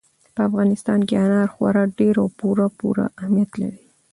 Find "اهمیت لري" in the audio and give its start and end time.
3.19-3.83